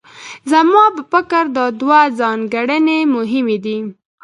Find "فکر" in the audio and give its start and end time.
1.11-1.43